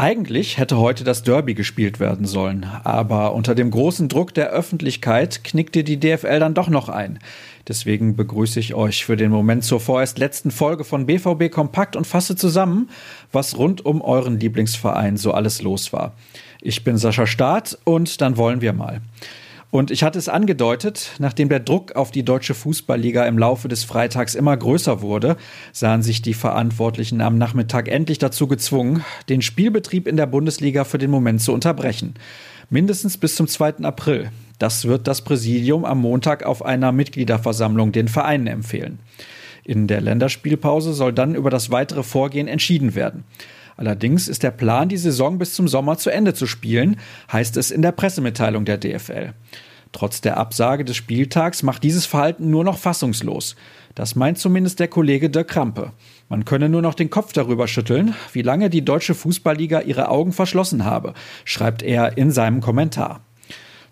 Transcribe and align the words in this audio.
Eigentlich 0.00 0.56
hätte 0.56 0.78
heute 0.78 1.04
das 1.04 1.24
Derby 1.24 1.52
gespielt 1.52 2.00
werden 2.00 2.24
sollen, 2.24 2.64
aber 2.84 3.34
unter 3.34 3.54
dem 3.54 3.70
großen 3.70 4.08
Druck 4.08 4.32
der 4.32 4.48
Öffentlichkeit 4.48 5.44
knickte 5.44 5.84
die 5.84 6.00
DFL 6.00 6.38
dann 6.40 6.54
doch 6.54 6.68
noch 6.68 6.88
ein. 6.88 7.18
Deswegen 7.68 8.16
begrüße 8.16 8.58
ich 8.58 8.72
euch 8.72 9.04
für 9.04 9.18
den 9.18 9.30
Moment 9.30 9.62
zur 9.62 9.78
vorerst 9.78 10.18
letzten 10.18 10.50
Folge 10.50 10.84
von 10.84 11.04
BVB 11.04 11.50
Kompakt 11.50 11.96
und 11.96 12.06
fasse 12.06 12.34
zusammen, 12.34 12.88
was 13.30 13.58
rund 13.58 13.84
um 13.84 14.00
euren 14.00 14.40
Lieblingsverein 14.40 15.18
so 15.18 15.32
alles 15.32 15.60
los 15.60 15.92
war. 15.92 16.14
Ich 16.62 16.82
bin 16.82 16.96
Sascha 16.96 17.26
Staat 17.26 17.78
und 17.84 18.22
dann 18.22 18.38
wollen 18.38 18.62
wir 18.62 18.72
mal. 18.72 19.02
Und 19.70 19.92
ich 19.92 20.02
hatte 20.02 20.18
es 20.18 20.28
angedeutet, 20.28 21.12
nachdem 21.20 21.48
der 21.48 21.60
Druck 21.60 21.94
auf 21.94 22.10
die 22.10 22.24
deutsche 22.24 22.54
Fußballliga 22.54 23.24
im 23.26 23.38
Laufe 23.38 23.68
des 23.68 23.84
Freitags 23.84 24.34
immer 24.34 24.56
größer 24.56 25.00
wurde, 25.00 25.36
sahen 25.72 26.02
sich 26.02 26.22
die 26.22 26.34
Verantwortlichen 26.34 27.20
am 27.20 27.38
Nachmittag 27.38 27.86
endlich 27.86 28.18
dazu 28.18 28.48
gezwungen, 28.48 29.04
den 29.28 29.42
Spielbetrieb 29.42 30.08
in 30.08 30.16
der 30.16 30.26
Bundesliga 30.26 30.82
für 30.82 30.98
den 30.98 31.10
Moment 31.10 31.40
zu 31.40 31.52
unterbrechen. 31.52 32.14
Mindestens 32.68 33.16
bis 33.16 33.36
zum 33.36 33.46
2. 33.46 33.84
April. 33.84 34.30
Das 34.58 34.86
wird 34.86 35.06
das 35.06 35.22
Präsidium 35.22 35.84
am 35.84 36.00
Montag 36.00 36.42
auf 36.44 36.64
einer 36.64 36.90
Mitgliederversammlung 36.90 37.92
den 37.92 38.08
Vereinen 38.08 38.48
empfehlen. 38.48 38.98
In 39.62 39.86
der 39.86 40.00
Länderspielpause 40.00 40.94
soll 40.94 41.12
dann 41.12 41.36
über 41.36 41.50
das 41.50 41.70
weitere 41.70 42.02
Vorgehen 42.02 42.48
entschieden 42.48 42.96
werden. 42.96 43.24
Allerdings 43.80 44.28
ist 44.28 44.42
der 44.42 44.50
Plan, 44.50 44.90
die 44.90 44.98
Saison 44.98 45.38
bis 45.38 45.54
zum 45.54 45.66
Sommer 45.66 45.96
zu 45.96 46.10
Ende 46.10 46.34
zu 46.34 46.46
spielen, 46.46 46.96
heißt 47.32 47.56
es 47.56 47.70
in 47.70 47.80
der 47.80 47.92
Pressemitteilung 47.92 48.66
der 48.66 48.76
DFL. 48.76 49.32
Trotz 49.92 50.20
der 50.20 50.36
Absage 50.36 50.84
des 50.84 50.96
Spieltags 50.96 51.62
macht 51.62 51.82
dieses 51.82 52.04
Verhalten 52.04 52.50
nur 52.50 52.62
noch 52.62 52.76
fassungslos. 52.76 53.56
Das 53.94 54.16
meint 54.16 54.36
zumindest 54.36 54.80
der 54.80 54.88
Kollege 54.88 55.30
Dirk 55.30 55.48
Krampe. 55.48 55.92
Man 56.28 56.44
könne 56.44 56.68
nur 56.68 56.82
noch 56.82 56.92
den 56.92 57.08
Kopf 57.08 57.32
darüber 57.32 57.66
schütteln, 57.68 58.14
wie 58.34 58.42
lange 58.42 58.68
die 58.68 58.84
deutsche 58.84 59.14
Fußballliga 59.14 59.80
ihre 59.80 60.10
Augen 60.10 60.32
verschlossen 60.32 60.84
habe, 60.84 61.14
schreibt 61.46 61.82
er 61.82 62.18
in 62.18 62.32
seinem 62.32 62.60
Kommentar. 62.60 63.24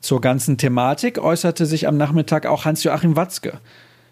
Zur 0.00 0.20
ganzen 0.20 0.58
Thematik 0.58 1.16
äußerte 1.16 1.64
sich 1.64 1.88
am 1.88 1.96
Nachmittag 1.96 2.44
auch 2.44 2.66
Hans-Joachim 2.66 3.16
Watzke. 3.16 3.58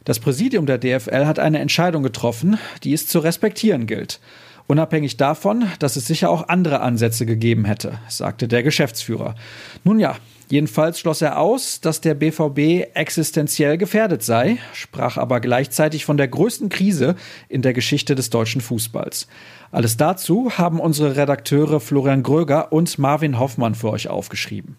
Das 0.06 0.20
Präsidium 0.20 0.64
der 0.64 0.78
DFL 0.78 1.26
hat 1.26 1.38
eine 1.38 1.58
Entscheidung 1.58 2.02
getroffen, 2.02 2.58
die 2.82 2.94
es 2.94 3.06
zu 3.06 3.18
respektieren 3.18 3.86
gilt. 3.86 4.20
Unabhängig 4.68 5.16
davon, 5.16 5.66
dass 5.78 5.94
es 5.94 6.06
sicher 6.06 6.28
auch 6.28 6.48
andere 6.48 6.80
Ansätze 6.80 7.24
gegeben 7.24 7.64
hätte, 7.64 8.00
sagte 8.08 8.48
der 8.48 8.64
Geschäftsführer. 8.64 9.36
Nun 9.84 10.00
ja, 10.00 10.16
jedenfalls 10.48 10.98
schloss 10.98 11.22
er 11.22 11.38
aus, 11.38 11.80
dass 11.80 12.00
der 12.00 12.14
BVB 12.14 12.88
existenziell 12.94 13.78
gefährdet 13.78 14.24
sei, 14.24 14.58
sprach 14.72 15.18
aber 15.18 15.38
gleichzeitig 15.38 16.04
von 16.04 16.16
der 16.16 16.26
größten 16.26 16.68
Krise 16.68 17.14
in 17.48 17.62
der 17.62 17.74
Geschichte 17.74 18.16
des 18.16 18.30
deutschen 18.30 18.60
Fußballs. 18.60 19.28
Alles 19.70 19.96
dazu 19.96 20.50
haben 20.58 20.80
unsere 20.80 21.16
Redakteure 21.16 21.78
Florian 21.78 22.24
Gröger 22.24 22.72
und 22.72 22.98
Marvin 22.98 23.38
Hoffmann 23.38 23.76
für 23.76 23.90
euch 23.90 24.08
aufgeschrieben. 24.08 24.76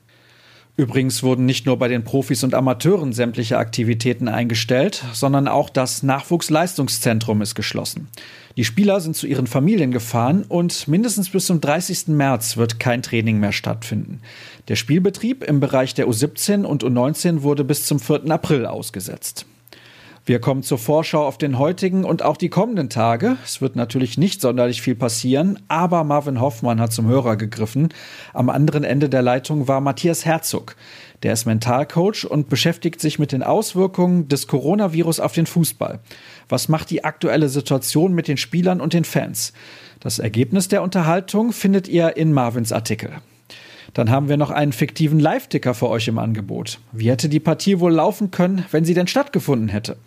Übrigens 0.78 1.24
wurden 1.24 1.48
nicht 1.48 1.66
nur 1.66 1.80
bei 1.80 1.88
den 1.88 2.04
Profis 2.04 2.44
und 2.44 2.54
Amateuren 2.54 3.12
sämtliche 3.12 3.58
Aktivitäten 3.58 4.28
eingestellt, 4.28 5.04
sondern 5.12 5.48
auch 5.48 5.72
das 5.72 6.04
Nachwuchsleistungszentrum 6.04 7.42
ist 7.42 7.56
geschlossen. 7.56 8.10
Die 8.58 8.64
Spieler 8.64 9.02
sind 9.02 9.16
zu 9.16 9.26
ihren 9.26 9.48
Familien 9.48 9.92
gefahren 9.92 10.46
und 10.48 10.88
mindestens 10.88 11.30
bis 11.30 11.48
zum 11.48 11.62
30. 11.62 12.10
März 12.10 12.58
wird 12.58 12.80
kein 12.80 13.02
Training 13.02 13.40
mehr 13.40 13.54
stattfinden. 13.54 14.22
Der 14.68 14.76
Spielbetrieb 14.76 15.44
im 15.44 15.60
Bereich 15.60 15.96
der 15.96 16.08
U17 16.08 16.64
und 16.64 16.84
U19 16.84 17.42
wurde 17.42 17.64
bis 17.64 17.86
zum 17.88 18.00
4. 18.00 18.30
April 18.30 18.68
ausgesetzt. 18.68 19.48
Wir 20.28 20.42
kommen 20.42 20.62
zur 20.62 20.78
Vorschau 20.78 21.26
auf 21.26 21.38
den 21.38 21.58
heutigen 21.58 22.04
und 22.04 22.22
auch 22.22 22.36
die 22.36 22.50
kommenden 22.50 22.90
Tage. 22.90 23.38
Es 23.46 23.62
wird 23.62 23.78
natürlich 23.78 24.18
nicht 24.18 24.42
sonderlich 24.42 24.82
viel 24.82 24.94
passieren, 24.94 25.58
aber 25.70 26.04
Marvin 26.04 26.42
Hoffmann 26.42 26.82
hat 26.82 26.92
zum 26.92 27.08
Hörer 27.08 27.38
gegriffen. 27.38 27.94
Am 28.34 28.50
anderen 28.50 28.84
Ende 28.84 29.08
der 29.08 29.22
Leitung 29.22 29.70
war 29.70 29.80
Matthias 29.80 30.26
Herzog. 30.26 30.76
Der 31.24 31.32
ist 31.32 31.46
Mentalcoach 31.46 32.26
und 32.26 32.50
beschäftigt 32.50 33.00
sich 33.00 33.20
mit 33.20 33.32
den 33.32 33.42
Auswirkungen 33.42 34.28
des 34.28 34.48
Coronavirus 34.48 35.22
auf 35.22 35.32
den 35.32 35.46
Fußball. 35.46 36.02
Was 36.50 36.68
macht 36.68 36.90
die 36.90 37.06
aktuelle 37.06 37.48
Situation 37.48 38.12
mit 38.12 38.28
den 38.28 38.36
Spielern 38.36 38.82
und 38.82 38.92
den 38.92 39.06
Fans? 39.06 39.54
Das 40.02 40.20
Ergebnis 40.20 40.68
der 40.68 40.84
Unterhaltung 40.84 41.54
findet 41.54 41.88
ihr 41.88 42.18
in 42.18 42.34
Marvins 42.34 42.74
Artikel. 42.74 43.12
Dann 43.98 44.12
haben 44.12 44.30
wir 44.30 44.38
noch 44.38 44.52
einen 44.52 44.74
fiktiven 44.74 45.20
Live-Ticker 45.20 45.74
für 45.74 45.90
euch 45.90 46.08
im 46.08 46.20
Angebot. 46.20 46.78
Wie 46.92 47.10
hätte 47.10 47.30
die 47.30 47.40
Partie 47.40 47.80
wohl 47.80 47.92
laufen 47.92 48.30
können, 48.30 48.64
wenn 48.70 48.86
sie 48.86 48.94
denn 48.94 49.08
stattgefunden 49.08 49.70
hätte? 49.70 49.98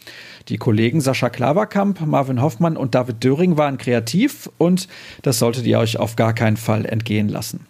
Die 0.48 0.58
Kollegen 0.58 1.00
Sascha 1.00 1.28
Klaverkamp, 1.28 2.00
Marvin 2.06 2.40
Hoffmann 2.40 2.76
und 2.76 2.94
David 2.94 3.24
Döring 3.24 3.56
waren 3.56 3.78
kreativ 3.78 4.48
und 4.58 4.86
das 5.22 5.40
solltet 5.40 5.66
ihr 5.66 5.80
euch 5.80 5.98
auf 5.98 6.14
gar 6.14 6.34
keinen 6.34 6.56
Fall 6.56 6.86
entgehen 6.86 7.28
lassen. 7.28 7.66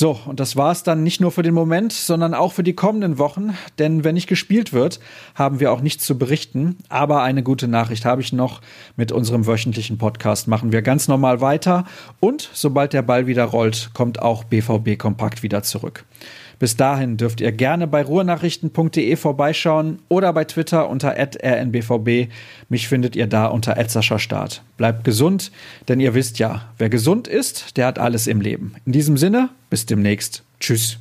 So, 0.00 0.16
und 0.26 0.38
das 0.38 0.54
war's 0.54 0.84
dann 0.84 1.02
nicht 1.02 1.20
nur 1.20 1.32
für 1.32 1.42
den 1.42 1.54
Moment, 1.54 1.92
sondern 1.92 2.32
auch 2.32 2.52
für 2.52 2.62
die 2.62 2.74
kommenden 2.74 3.18
Wochen. 3.18 3.54
Denn 3.80 4.04
wenn 4.04 4.14
nicht 4.14 4.28
gespielt 4.28 4.72
wird, 4.72 5.00
haben 5.34 5.58
wir 5.58 5.72
auch 5.72 5.80
nichts 5.80 6.04
zu 6.04 6.16
berichten. 6.16 6.76
Aber 6.88 7.24
eine 7.24 7.42
gute 7.42 7.66
Nachricht 7.66 8.04
habe 8.04 8.22
ich 8.22 8.32
noch. 8.32 8.60
Mit 8.94 9.10
unserem 9.10 9.48
wöchentlichen 9.48 9.98
Podcast 9.98 10.46
machen 10.46 10.70
wir 10.70 10.82
ganz 10.82 11.08
normal 11.08 11.40
weiter. 11.40 11.84
Und 12.20 12.48
sobald 12.52 12.92
der 12.92 13.02
Ball 13.02 13.26
wieder 13.26 13.42
rollt, 13.42 13.90
kommt 13.92 14.22
auch 14.22 14.44
BVB 14.44 14.96
Kompakt 14.96 15.42
wieder 15.42 15.64
zurück. 15.64 16.04
Bis 16.58 16.76
dahin 16.76 17.16
dürft 17.16 17.40
ihr 17.40 17.52
gerne 17.52 17.86
bei 17.86 18.02
ruhrnachrichten.de 18.02 19.14
vorbeischauen 19.16 20.00
oder 20.08 20.32
bei 20.32 20.44
Twitter 20.44 20.88
unter 20.88 21.14
rnbvb. 21.16 22.28
Mich 22.68 22.88
findet 22.88 23.14
ihr 23.14 23.28
da 23.28 23.46
unter 23.46 23.76
Start. 24.02 24.62
Bleibt 24.76 25.04
gesund, 25.04 25.52
denn 25.86 26.00
ihr 26.00 26.14
wisst 26.14 26.38
ja, 26.38 26.62
wer 26.78 26.88
gesund 26.88 27.28
ist, 27.28 27.76
der 27.76 27.86
hat 27.86 27.98
alles 27.98 28.26
im 28.26 28.40
Leben. 28.40 28.74
In 28.86 28.92
diesem 28.92 29.16
Sinne, 29.16 29.50
bis 29.70 29.86
demnächst. 29.90 30.42
Tschüss. 30.60 30.98